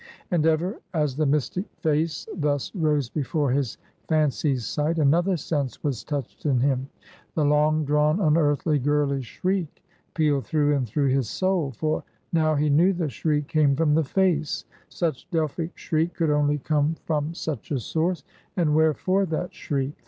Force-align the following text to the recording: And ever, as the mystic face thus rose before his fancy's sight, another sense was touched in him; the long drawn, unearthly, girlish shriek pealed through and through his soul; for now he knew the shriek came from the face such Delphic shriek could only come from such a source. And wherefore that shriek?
And 0.31 0.47
ever, 0.47 0.79
as 0.95 1.15
the 1.15 1.27
mystic 1.27 1.65
face 1.77 2.27
thus 2.35 2.73
rose 2.73 3.07
before 3.07 3.51
his 3.51 3.77
fancy's 4.07 4.65
sight, 4.65 4.97
another 4.97 5.37
sense 5.37 5.83
was 5.83 6.03
touched 6.03 6.43
in 6.43 6.59
him; 6.59 6.89
the 7.35 7.45
long 7.45 7.85
drawn, 7.85 8.19
unearthly, 8.19 8.79
girlish 8.79 9.27
shriek 9.27 9.83
pealed 10.15 10.47
through 10.47 10.75
and 10.75 10.87
through 10.87 11.09
his 11.09 11.29
soul; 11.29 11.71
for 11.77 12.03
now 12.33 12.55
he 12.55 12.67
knew 12.67 12.93
the 12.93 13.09
shriek 13.09 13.45
came 13.47 13.75
from 13.75 13.93
the 13.93 14.03
face 14.03 14.65
such 14.89 15.29
Delphic 15.29 15.77
shriek 15.77 16.15
could 16.15 16.31
only 16.31 16.57
come 16.57 16.95
from 17.05 17.35
such 17.35 17.69
a 17.69 17.79
source. 17.79 18.23
And 18.57 18.73
wherefore 18.73 19.27
that 19.27 19.53
shriek? 19.53 19.93